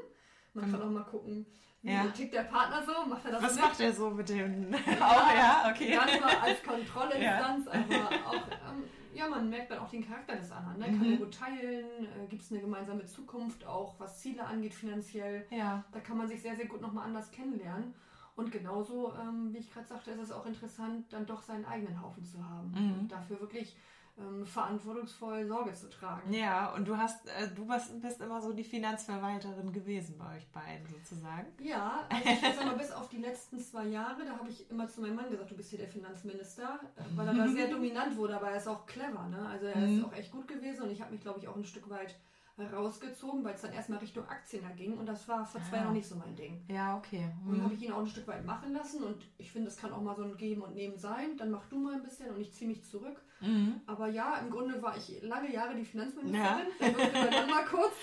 [0.55, 1.47] Man kann auch mal gucken,
[1.83, 2.07] ja.
[2.09, 3.65] tickt der Partner so, macht er das Was mit?
[3.65, 4.75] macht er so mit dem?
[5.01, 5.93] auch, ja, okay.
[5.93, 7.73] Gar nicht mal als Kontrollinstanz, ja.
[7.73, 10.79] aber auch, ähm, ja, man merkt dann auch den Charakter des anderen.
[10.79, 10.87] Ne?
[10.87, 11.13] Kann mhm.
[11.13, 11.87] er gut teilen?
[12.05, 15.47] Äh, Gibt es eine gemeinsame Zukunft, auch was Ziele angeht finanziell?
[15.51, 15.85] Ja.
[15.93, 17.95] Da kann man sich sehr, sehr gut nochmal anders kennenlernen.
[18.35, 22.01] Und genauso, ähm, wie ich gerade sagte, ist es auch interessant, dann doch seinen eigenen
[22.01, 22.71] Haufen zu haben.
[22.71, 23.01] Mhm.
[23.01, 23.77] Und dafür wirklich
[24.19, 26.33] ähm, verantwortungsvoll Sorge zu tragen.
[26.33, 30.47] Ja, und du hast, äh, du bist, bist, immer so die Finanzverwalterin gewesen bei euch
[30.49, 31.47] beiden sozusagen.
[31.61, 34.87] Ja, also ich sag mal, bis auf die letzten zwei Jahre, da habe ich immer
[34.89, 38.17] zu meinem Mann gesagt, du bist hier der Finanzminister, äh, weil er da sehr dominant
[38.17, 39.47] wurde, aber er ist auch clever, ne?
[39.49, 40.05] Also er ist mhm.
[40.05, 42.15] auch echt gut gewesen und ich habe mich, glaube ich, auch ein Stück weit
[42.59, 45.89] rausgezogen, weil es dann erstmal Richtung Aktien da ging und das war vor zwei Jahren
[45.89, 46.65] noch nicht so mein Ding.
[46.69, 47.29] Ja, okay.
[47.47, 47.65] Und Mhm.
[47.65, 50.01] habe ich ihn auch ein Stück weit machen lassen und ich finde, das kann auch
[50.03, 51.37] mal so ein Geben und Nehmen sein.
[51.39, 53.21] Dann mach du mal ein bisschen und ich ziehe mich zurück.
[53.41, 53.81] Mhm.
[53.87, 57.65] Aber ja, im Grunde war ich lange Jahre die Finanzministerin, dann durfte man dann mal
[57.71, 57.95] kurz.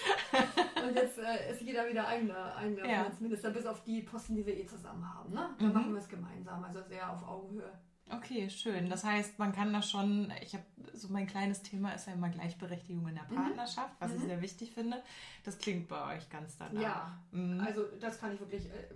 [0.86, 3.04] Und jetzt äh, ist jeder wieder eigener, eigener Ja.
[3.04, 5.34] Finanzminister, bis auf die Posten, die wir eh zusammen haben.
[5.34, 5.50] Ne?
[5.60, 5.74] Da Mhm.
[5.74, 7.72] machen wir es gemeinsam, also sehr auf Augenhöhe.
[8.12, 8.90] Okay, schön.
[8.90, 12.30] Das heißt, man kann da schon, ich habe so mein kleines Thema ist ja immer
[12.30, 13.36] Gleichberechtigung in der Mhm.
[13.36, 14.28] Partnerschaft, was ich Mhm.
[14.28, 15.02] sehr wichtig finde.
[15.44, 16.82] Das klingt bei euch ganz danach.
[16.82, 17.60] Ja, Mhm.
[17.62, 18.88] also das kann ich wirklich äh,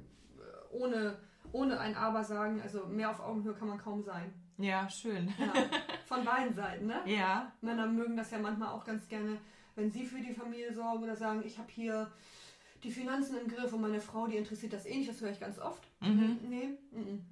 [0.72, 1.18] ohne,
[1.52, 2.60] ohne ein Aber sagen.
[2.62, 4.34] Also mehr auf Augenhöhe kann man kaum sein.
[4.58, 5.32] ja, schön.
[5.38, 5.54] Ja.
[6.06, 7.02] Von beiden Seiten, ne?
[7.06, 9.38] Ja, Männer mögen das ja manchmal auch ganz gerne,
[9.76, 12.12] wenn sie für die Familie sorgen oder sagen, ich habe hier
[12.84, 15.40] die Finanzen im Griff und meine Frau, die interessiert das eh nicht, das höre ich
[15.40, 15.88] ganz oft.
[16.02, 16.38] Mhm.
[16.50, 17.26] Nee, mhm.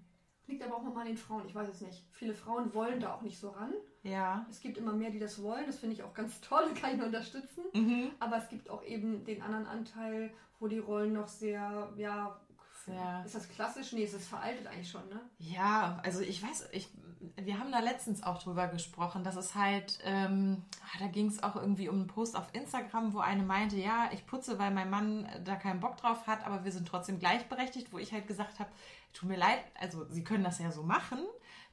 [0.51, 2.05] Liegt aber auch nochmal an den Frauen, ich weiß es nicht.
[2.11, 3.73] Viele Frauen wollen da auch nicht so ran.
[4.03, 4.45] ja.
[4.49, 6.91] Es gibt immer mehr, die das wollen, das finde ich auch ganz toll, das kann
[6.91, 7.63] ich nur unterstützen.
[7.73, 8.11] Mhm.
[8.19, 12.39] Aber es gibt auch eben den anderen Anteil, wo die Rollen noch sehr, ja,
[12.85, 13.93] Sehr- ist das klassisch?
[13.93, 15.19] Nee, es ist veraltet eigentlich schon, ne?
[15.39, 16.87] Ja, also ich weiß, ich,
[17.35, 21.41] wir haben da letztens auch drüber gesprochen, dass es halt, ähm, ah, da ging es
[21.43, 24.89] auch irgendwie um einen Post auf Instagram, wo eine meinte, ja, ich putze, weil mein
[24.89, 28.59] Mann da keinen Bock drauf hat, aber wir sind trotzdem gleichberechtigt, wo ich halt gesagt
[28.59, 28.69] habe,
[29.13, 31.19] tut mir leid, also sie können das ja so machen.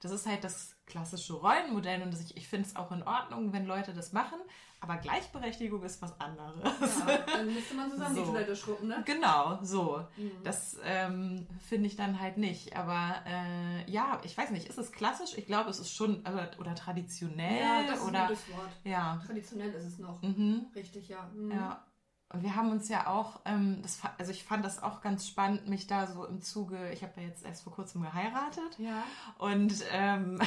[0.01, 3.66] Das ist halt das klassische Rollenmodell und ich, ich finde es auch in Ordnung, wenn
[3.66, 4.38] Leute das machen,
[4.81, 6.62] aber Gleichberechtigung ist was anderes.
[7.01, 8.20] Ja, dann müsste man zusammen So.
[8.24, 9.03] die Toilette schrubben, ne?
[9.05, 10.07] Genau, so.
[10.16, 10.31] Mhm.
[10.44, 12.77] Das ähm, finde ich dann halt nicht.
[12.77, 15.37] Aber äh, ja, ich weiß nicht, ist es klassisch?
[15.37, 18.70] Ich glaube, es ist schon oder, oder traditionell Ja, das ist oder ein gutes Wort.
[18.85, 19.20] ja.
[19.27, 20.22] Traditionell ist es noch.
[20.22, 20.66] Mhm.
[20.77, 21.29] Richtig, ja.
[21.35, 21.51] Mhm.
[21.51, 21.85] Ja.
[22.30, 25.66] Und wir haben uns ja auch, ähm, das, also ich fand das auch ganz spannend,
[25.66, 28.78] mich da so im Zuge, ich habe ja jetzt erst vor kurzem geheiratet.
[28.78, 29.02] Ja,
[29.38, 30.38] und ähm,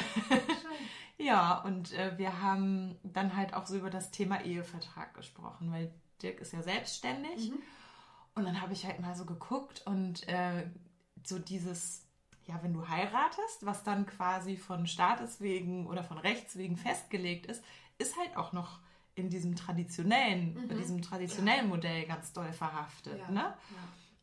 [1.18, 5.92] ja, und äh, wir haben dann halt auch so über das Thema Ehevertrag gesprochen, weil
[6.22, 7.50] Dirk ist ja selbstständig.
[7.50, 7.58] Mhm.
[8.34, 10.70] Und dann habe ich halt mal so geguckt und äh,
[11.24, 12.06] so dieses,
[12.46, 17.46] ja, wenn du heiratest, was dann quasi von Staates wegen oder von Rechts wegen festgelegt
[17.46, 17.62] ist,
[17.98, 18.78] ist halt auch noch
[19.14, 20.70] in diesem traditionellen, Mhm.
[20.70, 23.18] in diesem traditionellen Modell ganz doll verhaftet.
[23.18, 23.54] Ja, Ne?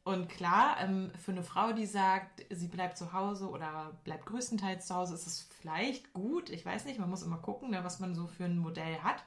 [0.03, 4.87] Und klar, ähm, für eine Frau, die sagt, sie bleibt zu Hause oder bleibt größtenteils
[4.87, 6.49] zu Hause, ist es vielleicht gut.
[6.49, 9.23] Ich weiß nicht, man muss immer gucken, ne, was man so für ein Modell hat.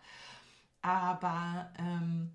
[0.80, 2.32] Aber ähm,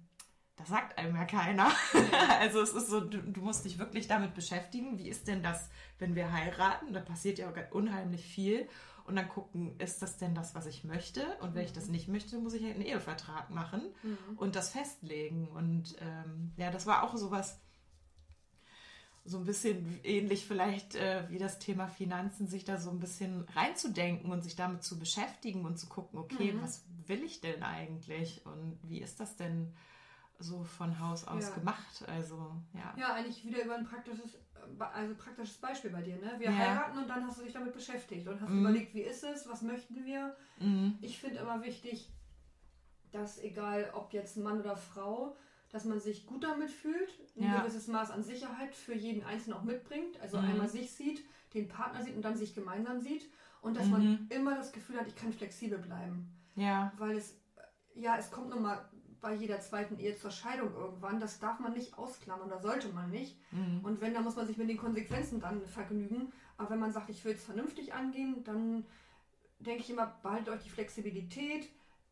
[0.55, 1.71] das sagt einem ja keiner.
[2.39, 5.69] also es ist so, du, du musst dich wirklich damit beschäftigen, wie ist denn das,
[5.99, 6.93] wenn wir heiraten?
[6.93, 8.69] Da passiert ja auch unheimlich viel.
[9.07, 11.25] Und dann gucken, ist das denn das, was ich möchte?
[11.39, 14.37] Und wenn ich das nicht möchte, muss ich halt einen Ehevertrag machen Mhm.
[14.37, 15.47] und das festlegen.
[15.47, 17.57] Und ähm, ja, das war auch sowas,
[19.23, 23.41] so ein bisschen ähnlich vielleicht äh, wie das Thema Finanzen, sich da so ein bisschen
[23.55, 26.61] reinzudenken und sich damit zu beschäftigen und zu gucken, okay, Mhm.
[26.61, 29.73] was will ich denn eigentlich und wie ist das denn
[30.39, 31.55] so von Haus aus Ja.
[31.55, 32.03] gemacht?
[32.07, 32.93] Also, ja.
[32.97, 34.37] Ja, eigentlich wieder über ein praktisches,
[34.79, 36.17] also praktisches Beispiel bei dir.
[36.17, 36.33] Ne?
[36.37, 36.57] Wir Ja.
[36.57, 38.59] heiraten und dann hast du dich damit beschäftigt und hast Mhm.
[38.61, 40.35] überlegt, wie ist es, was möchten wir.
[40.59, 40.97] Mhm.
[41.01, 42.11] Ich finde immer wichtig,
[43.11, 45.35] dass egal ob jetzt Mann oder Frau,
[45.69, 47.59] dass man sich gut damit fühlt, ein Ja.
[47.61, 50.19] gewisses Maß an Sicherheit für jeden Einzelnen auch mitbringt.
[50.21, 50.43] Also Mhm.
[50.45, 53.29] einmal sich sieht, den Partner sieht und dann sich gemeinsam sieht.
[53.61, 53.91] Und dass Mhm.
[53.91, 56.31] man immer das Gefühl hat, ich kann flexibel bleiben.
[56.55, 56.93] Ja.
[56.97, 57.35] Weil es,
[57.95, 58.87] ja, es kommt nun mal
[59.21, 61.19] bei jeder zweiten Ehe zur Scheidung irgendwann.
[61.19, 63.37] Das darf man nicht ausklammern, da sollte man nicht.
[63.51, 63.79] Mhm.
[63.83, 66.31] Und wenn, dann muss man sich mit den Konsequenzen dann vergnügen.
[66.57, 68.85] Aber wenn man sagt, ich will es vernünftig angehen, dann
[69.59, 71.69] denke ich immer, behaltet euch die Flexibilität,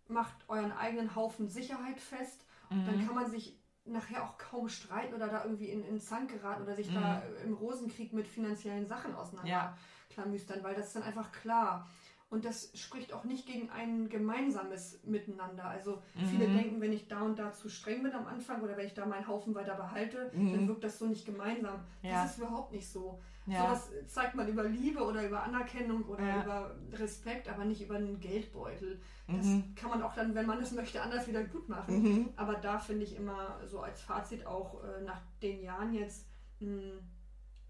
[0.08, 2.46] macht euren eigenen Haufen Sicherheit fest.
[2.70, 3.06] Dann Mhm.
[3.06, 6.76] kann man sich nachher auch kaum streiten oder da irgendwie in, in Zank geraten oder
[6.76, 6.96] sich Mhm.
[6.96, 9.18] da im Rosenkrieg mit finanziellen Sachen Ja.
[9.22, 11.88] auseinanderklamüstern, weil das ist dann einfach klar.
[12.36, 15.64] Und das spricht auch nicht gegen ein gemeinsames Miteinander.
[15.70, 16.58] Also viele Mhm.
[16.58, 19.06] denken, wenn ich da und da zu streng bin am Anfang oder wenn ich da
[19.06, 20.52] meinen Haufen weiter behalte, Mhm.
[20.52, 21.80] dann wirkt das so nicht gemeinsam.
[22.02, 22.24] Ja.
[22.24, 23.22] Das ist überhaupt nicht so.
[23.46, 23.62] Ja.
[23.62, 26.44] Sowas zeigt man über Liebe oder über Anerkennung oder Ja.
[26.44, 29.00] über Respekt, aber nicht über einen Geldbeutel.
[29.30, 29.74] Das Mhm.
[29.76, 32.02] kann man auch dann, wenn man das möchte, anders wieder gut machen.
[32.04, 32.30] Mhm.
[32.36, 36.28] Aber da finde ich immer so als Fazit auch äh, nach den Jahren jetzt
[36.60, 37.00] mh,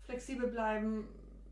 [0.02, 1.08] flexibel bleiben,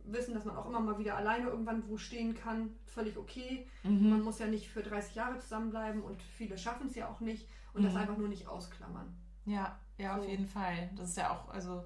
[0.06, 3.68] wissen, dass man auch immer mal wieder alleine irgendwann wo stehen kann, völlig okay.
[3.84, 4.22] Man Mhm.
[4.24, 7.84] muss ja nicht für 30 Jahre zusammenbleiben und viele schaffen es ja auch nicht und
[7.84, 8.00] das Mhm.
[8.00, 9.14] einfach nur nicht ausklammern.
[9.46, 10.30] Ja, ja, auf So.
[10.30, 10.90] jeden Fall.
[10.96, 11.84] Das ist ja auch, also,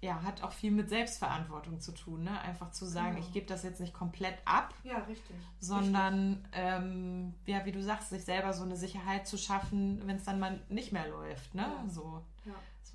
[0.00, 2.40] ja, hat auch viel mit Selbstverantwortung zu tun, ne?
[2.40, 3.26] Einfach zu sagen, Genau.
[3.26, 5.36] ich gebe das jetzt nicht komplett ab, Ja, richtig.
[5.60, 10.24] sondern, ähm, ja, wie du sagst, sich selber so eine Sicherheit zu schaffen, wenn es
[10.24, 11.62] dann mal nicht mehr läuft, ne?
[11.62, 11.88] Ja.
[11.88, 12.22] So.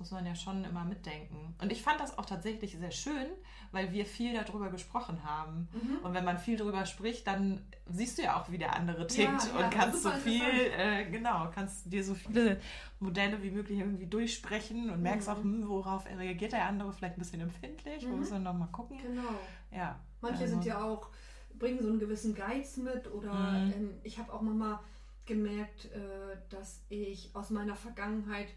[0.00, 1.54] Muss man ja schon immer mitdenken.
[1.60, 3.26] Und ich fand das auch tatsächlich sehr schön,
[3.70, 5.68] weil wir viel darüber gesprochen haben.
[5.74, 5.98] Mhm.
[6.02, 9.44] Und wenn man viel darüber spricht, dann siehst du ja auch, wie der andere tickt
[9.44, 12.58] ja, und ja, kannst so viel, äh, genau, kannst dir so viele
[12.98, 15.34] Modelle wie möglich irgendwie durchsprechen und merkst mhm.
[15.34, 18.06] auch, hm, worauf reagiert der andere vielleicht ein bisschen empfindlich.
[18.06, 18.12] Mhm.
[18.12, 18.96] Wo müssen wir nochmal gucken.
[19.02, 19.38] Genau.
[19.70, 20.00] Ja.
[20.22, 20.54] Manche also.
[20.54, 21.10] sind ja auch,
[21.58, 23.72] bringen so einen gewissen Geiz mit oder mhm.
[23.72, 24.78] ähm, ich habe auch manchmal
[25.26, 28.48] gemerkt, äh, dass ich aus meiner Vergangenheit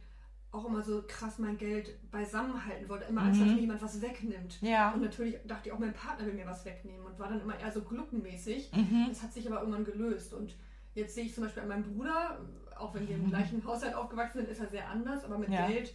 [0.54, 3.06] auch immer so krass mein Geld beisammen halten wollte.
[3.06, 3.46] Immer Angst, mhm.
[3.46, 4.62] dass mir jemand was wegnimmt.
[4.62, 4.92] Ja.
[4.92, 7.60] Und natürlich dachte ich auch, mein Partner will mir was wegnehmen und war dann immer
[7.60, 8.72] eher so gluckenmäßig.
[8.72, 9.08] Mhm.
[9.10, 10.34] Das hat sich aber irgendwann gelöst.
[10.34, 10.56] Und
[10.94, 12.40] jetzt sehe ich zum Beispiel an meinem Bruder,
[12.78, 13.30] auch wenn wir im mhm.
[13.30, 15.66] gleichen Haushalt aufgewachsen sind, ist er sehr anders, aber mit ja.
[15.66, 15.92] Geld,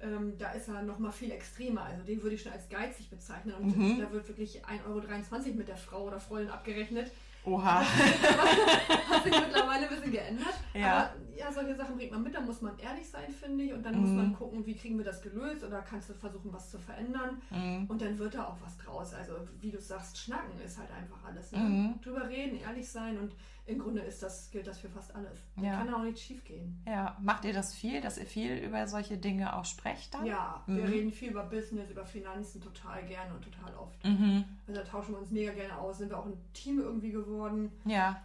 [0.00, 1.84] ähm, da ist er noch mal viel extremer.
[1.84, 3.54] Also den würde ich schon als geizig bezeichnen.
[3.54, 4.00] Und mhm.
[4.00, 7.12] da wird wirklich 1,23 Euro mit der Frau oder Freundin abgerechnet.
[7.44, 7.80] Oha.
[9.08, 10.54] Hat sich mittlerweile ein bisschen geändert.
[10.72, 10.96] Ja.
[10.96, 11.12] Aber
[11.44, 13.72] ja, solche Sachen bringt man mit, da muss man ehrlich sein, finde ich.
[13.72, 14.00] Und dann mhm.
[14.00, 17.40] muss man gucken, wie kriegen wir das gelöst oder kannst du versuchen, was zu verändern.
[17.50, 17.86] Mhm.
[17.88, 19.14] Und dann wird da auch was draus.
[19.14, 21.52] Also, wie du sagst, schnacken ist halt einfach alles.
[21.52, 21.58] Ne?
[21.58, 22.00] Mhm.
[22.02, 23.32] Drüber reden, ehrlich sein und
[23.66, 25.40] im Grunde ist das, gilt das für fast alles.
[25.56, 25.78] Ja.
[25.78, 26.82] Kann auch nicht schief gehen.
[26.86, 30.26] Ja, macht ihr das viel, dass ihr viel über solche Dinge auch sprecht dann?
[30.26, 30.90] Ja, wir mhm.
[30.90, 34.04] reden viel über Business, über Finanzen total gerne und total oft.
[34.04, 34.44] Mhm.
[34.66, 35.98] Also da tauschen wir uns mega gerne aus.
[35.98, 37.72] Sind wir auch ein Team irgendwie geworden.
[37.86, 38.22] Ja.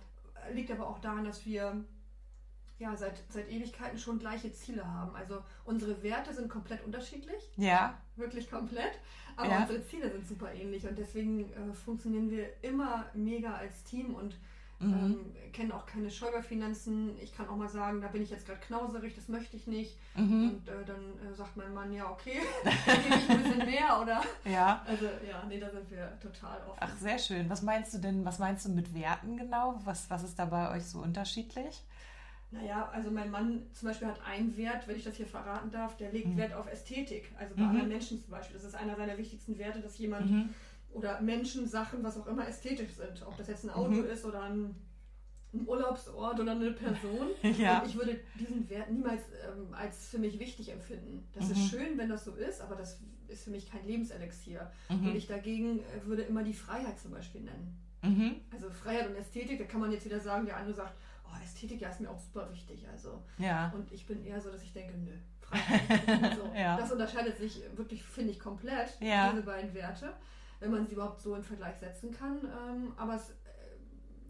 [0.53, 1.85] Liegt aber auch daran, dass wir
[2.79, 5.15] ja, seit, seit Ewigkeiten schon gleiche Ziele haben.
[5.15, 7.41] Also unsere Werte sind komplett unterschiedlich.
[7.57, 7.97] Ja.
[8.15, 8.93] Wirklich komplett.
[9.35, 9.61] Aber ja.
[9.61, 14.35] unsere Ziele sind super ähnlich und deswegen äh, funktionieren wir immer mega als Team und
[14.81, 14.93] Mhm.
[14.93, 17.19] Ähm, kenne auch keine Schäuberfinanzen.
[17.21, 19.97] Ich kann auch mal sagen, da bin ich jetzt gerade knauserig, das möchte ich nicht.
[20.15, 20.51] Mhm.
[20.51, 23.99] Und äh, dann äh, sagt mein Mann, ja, okay, dann gebe ich ein bisschen mehr
[24.01, 24.21] oder.
[24.45, 24.81] Ja.
[24.87, 26.79] Also ja, nee, da sind wir total offen.
[26.79, 27.49] Ach, sehr schön.
[27.49, 29.81] Was meinst du denn, was meinst du mit Werten genau?
[29.83, 31.83] Was, was ist da bei euch so unterschiedlich?
[32.51, 35.97] Naja, also mein Mann zum Beispiel hat einen Wert, wenn ich das hier verraten darf,
[35.97, 36.37] der legt mhm.
[36.37, 37.31] Wert auf Ästhetik.
[37.37, 37.69] Also bei mhm.
[37.69, 38.55] anderen Menschen zum Beispiel.
[38.55, 40.49] Das ist einer seiner wichtigsten Werte, dass jemand mhm
[40.91, 43.25] oder Menschen, Sachen, was auch immer ästhetisch sind.
[43.25, 44.05] Ob das jetzt ein Auto mhm.
[44.05, 44.75] ist oder ein,
[45.53, 47.27] ein, Urlaubsort oder eine Person.
[47.57, 47.79] ja.
[47.79, 51.27] Und ich würde diesen Wert niemals ähm, als für mich wichtig empfinden.
[51.33, 51.51] Das mhm.
[51.51, 54.71] ist schön, wenn das so ist, aber das ist für mich kein Lebenselixier.
[54.89, 55.09] Mhm.
[55.09, 57.77] Und ich dagegen äh, würde immer die Freiheit zum Beispiel nennen.
[58.01, 58.35] Mhm.
[58.51, 60.93] Also Freiheit und Ästhetik, da kann man jetzt wieder sagen, der eine sagt,
[61.31, 62.87] oh, Ästhetik, ja, ist mir auch super wichtig.
[62.89, 63.23] Also.
[63.37, 63.71] Ja.
[63.75, 66.37] Und ich bin eher so, dass ich denke, nö, Freiheit.
[66.37, 66.51] so.
[66.55, 66.77] ja.
[66.77, 69.31] Das unterscheidet sich wirklich, finde ich, komplett, ja.
[69.31, 70.13] diese beiden Werte
[70.59, 72.39] wenn man sie überhaupt so in Vergleich setzen kann.
[72.43, 73.33] Ähm, aber es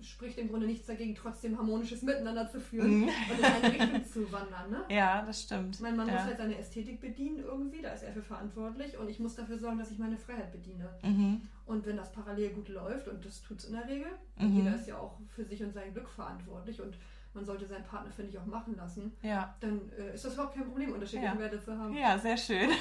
[0.02, 3.04] spricht im Grunde nichts dagegen, trotzdem harmonisches Miteinander zu führen mhm.
[3.04, 4.72] und in eine Richtung zu wandern.
[4.72, 4.84] Ne?
[4.90, 5.80] Ja, das stimmt.
[5.82, 6.14] Mein Mann ja.
[6.14, 9.58] muss halt seine Ästhetik bedienen irgendwie, da ist er für verantwortlich und ich muss dafür
[9.58, 10.90] sorgen, dass ich meine Freiheit bediene.
[11.04, 11.42] Mhm.
[11.66, 14.08] Und wenn das parallel gut läuft, und das tut es in der Regel,
[14.38, 14.56] mhm.
[14.56, 16.96] jeder ist ja auch für sich und sein Glück verantwortlich und
[17.34, 19.56] man sollte seinen Partner, finde ich, auch machen lassen, ja.
[19.60, 21.40] dann äh, ist das überhaupt kein Problem, unterschiedliche ja.
[21.40, 21.96] Werte zu haben.
[21.96, 22.72] Ja, sehr schön.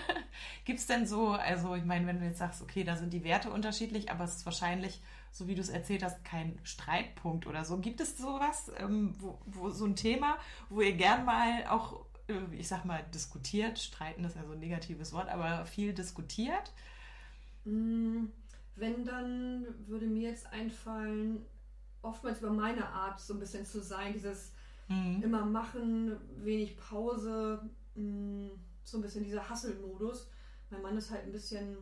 [0.64, 3.24] Gibt es denn so, also ich meine, wenn du jetzt sagst, okay, da sind die
[3.24, 5.00] Werte unterschiedlich, aber es ist wahrscheinlich,
[5.32, 7.78] so wie du es erzählt hast, kein Streitpunkt oder so.
[7.78, 10.36] Gibt es sowas, ähm, wo, wo so ein Thema,
[10.68, 14.60] wo ihr gern mal auch, äh, ich sag mal, diskutiert, streiten ist ja so ein
[14.60, 16.72] negatives Wort, aber viel diskutiert?
[17.64, 18.26] Mm,
[18.76, 21.46] wenn, dann würde mir jetzt einfallen,
[22.06, 24.52] oftmals über meine Art so ein bisschen zu sein, dieses
[24.88, 25.22] mhm.
[25.22, 28.50] immer machen, wenig Pause, mh, mm,
[28.84, 30.28] so ein bisschen dieser Hustle-Modus.
[30.70, 31.76] Mein Mann ist halt ein bisschen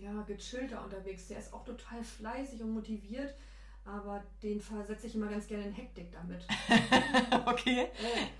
[0.00, 1.28] ja, gechillter unterwegs.
[1.28, 3.34] Der ist auch total fleißig und motiviert,
[3.84, 6.46] aber den versetze ich immer ganz gerne in Hektik damit.
[7.46, 7.88] okay.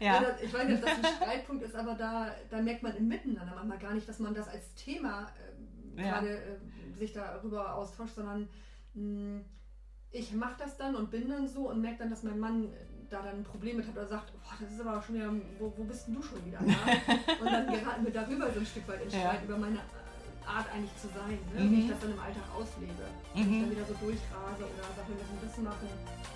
[0.00, 0.36] Äh, ja.
[0.42, 3.54] Ich weiß nicht, ob das ein Streitpunkt ist, aber da, da merkt man im Miteinander
[3.54, 5.28] manchmal gar nicht, dass man das als Thema
[5.96, 6.20] äh, ja.
[6.20, 8.48] gerade äh, sich darüber austauscht, sondern
[8.94, 9.44] mh, mm,
[10.14, 12.70] ich mache das dann und bin dann so und merke dann, dass mein Mann
[13.10, 15.72] da dann ein Problem mit hat oder sagt, boah, das ist aber schon wieder, wo,
[15.76, 16.58] wo bist denn du schon wieder?
[17.42, 19.44] Und dann geraten wir darüber so ein Stück weit in Streit ja.
[19.44, 19.78] über meine
[20.46, 21.60] Art eigentlich zu sein, ne?
[21.60, 21.70] mhm.
[21.70, 23.04] wie ich das dann im Alltag auslebe.
[23.34, 23.44] Mhm.
[23.44, 25.88] Wenn ich dann wieder so durchrase oder sage, wir müssen das machen.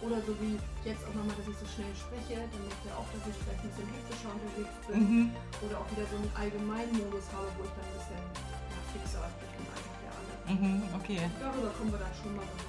[0.04, 3.08] Oder so wie jetzt auch nochmal, dass ich so schnell spreche, dann merkt er auch,
[3.14, 4.98] dass ich vielleicht ein bisschen hektischer unterwegs bin.
[5.02, 5.24] Mhm.
[5.64, 9.24] Oder auch wieder so einen allgemeinen Modus habe, wo ich dann ein bisschen ja, fixer
[9.24, 10.34] durch den Alltag der alle.
[10.52, 11.20] Mhm, okay.
[11.40, 12.67] Darüber kommen wir dann schon mal so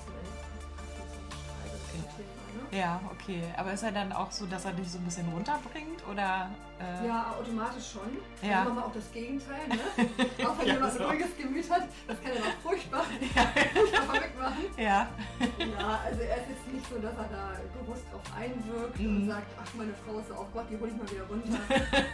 [1.94, 2.40] ein bisschen
[2.72, 3.42] ja, okay.
[3.58, 6.06] Aber ist er dann auch so, dass er dich so ein bisschen runterbringt?
[6.12, 6.50] Oder,
[6.80, 7.08] äh...
[7.08, 8.18] Ja, automatisch schon.
[8.42, 8.64] Ja.
[8.64, 9.68] Dann machen wir auch das Gegenteil.
[9.68, 9.78] Ne?
[10.46, 13.42] auch wenn ja, jemand ein ruhiges Gemüt hat, das kann er auch furchtbar, ja.
[13.74, 14.66] furchtbar verrückt machen.
[14.78, 15.10] Ja.
[15.58, 19.18] ja, also er ist jetzt nicht so, dass er da bewusst drauf einwirkt mhm.
[19.18, 21.58] und sagt, ach, meine Frau ist so, oh Gott, die hole ich mal wieder runter.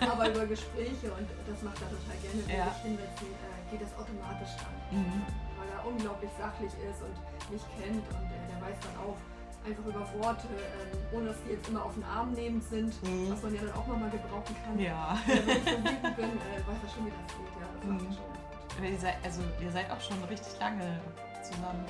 [0.08, 2.72] Aber über Gespräche und das macht er total gerne, wenn ja.
[2.72, 4.76] ich hinsetzen, äh, geht das automatisch an.
[4.96, 5.20] Mhm.
[5.60, 7.16] Weil er unglaublich sachlich ist und
[7.52, 9.20] mich kennt und äh, der weiß dann auch,
[9.66, 13.32] einfach über Worte, ähm, ohne dass die jetzt immer auf den Arm nehmend sind, mhm.
[13.32, 14.80] was man ja dann auch mal gebrauchen kann.
[14.80, 15.18] Ja.
[15.28, 17.54] Äh, wenn ich so wütend bin, äh, weiß ich schon, wie das geht.
[17.60, 18.00] Ja, das mhm.
[18.14, 18.36] schon
[18.84, 21.00] Ihr seid, also ihr seid auch schon richtig lange
[21.42, 21.86] zusammen.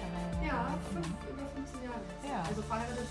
[0.45, 1.99] Ja, fünf, über 15 Jahre.
[2.23, 2.43] Ja.
[2.47, 3.07] Also verheiratet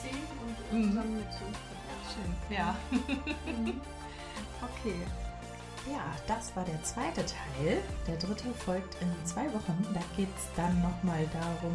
[0.00, 0.10] 10
[0.40, 0.90] und mhm.
[0.90, 1.52] zusammen mit 15.
[2.08, 2.76] Schön, ja.
[2.90, 3.80] Mhm.
[4.62, 4.96] okay.
[5.90, 7.82] Ja, das war der zweite Teil.
[8.06, 9.84] Der dritte folgt in zwei Wochen.
[9.92, 11.74] Da geht es dann nochmal darum,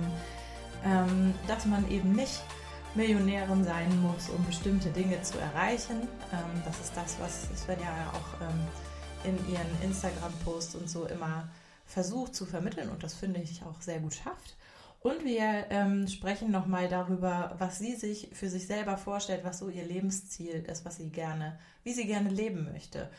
[0.85, 2.41] ähm, dass man eben nicht
[2.95, 6.07] Millionärin sein muss, um bestimmte Dinge zu erreichen.
[6.33, 8.67] Ähm, das ist das, was Svenja ja auch ähm,
[9.23, 11.49] in ihren Instagram-Posts und so immer
[11.85, 14.57] versucht zu vermitteln und das finde ich auch sehr gut schafft.
[14.99, 19.69] Und wir ähm, sprechen nochmal darüber, was sie sich für sich selber vorstellt, was so
[19.69, 23.09] ihr Lebensziel ist, was sie gerne, wie sie gerne leben möchte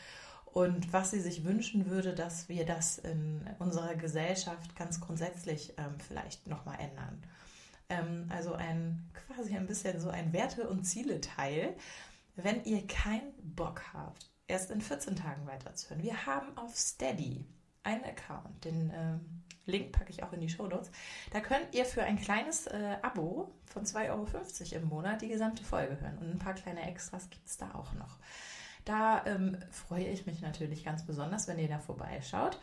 [0.45, 5.95] und was sie sich wünschen würde, dass wir das in unserer Gesellschaft ganz grundsätzlich ähm,
[6.05, 7.23] vielleicht nochmal ändern.
[7.89, 11.75] Ähm, also ein quasi ein bisschen so ein Werte- und Ziele-Teil.
[12.35, 17.45] Wenn ihr keinen Bock habt, erst in 14 Tagen weiterzuhören, wir haben auf Steady
[17.83, 19.17] einen Account, den äh,
[19.65, 20.91] Link packe ich auch in die Show Notes.
[21.31, 24.27] Da könnt ihr für ein kleines äh, Abo von 2,50 Euro
[24.83, 26.17] im Monat die gesamte Folge hören.
[26.17, 28.17] Und ein paar kleine Extras gibt es da auch noch.
[28.85, 32.59] Da ähm, freue ich mich natürlich ganz besonders, wenn ihr da vorbeischaut.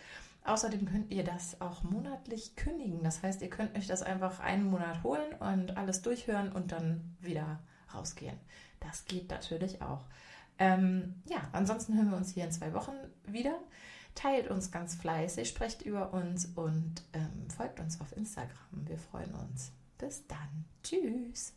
[0.47, 3.03] Außerdem könnt ihr das auch monatlich kündigen.
[3.03, 7.17] Das heißt, ihr könnt euch das einfach einen Monat holen und alles durchhören und dann
[7.21, 7.59] wieder
[7.93, 8.39] rausgehen.
[8.81, 10.05] Das geht natürlich auch.
[10.59, 12.95] Ähm, ja, ansonsten hören wir uns hier in zwei Wochen
[13.27, 13.59] wieder.
[14.15, 18.87] Teilt uns ganz fleißig, sprecht über uns und ähm, folgt uns auf Instagram.
[18.87, 19.73] Wir freuen uns.
[19.99, 20.65] Bis dann.
[20.83, 21.53] Tschüss.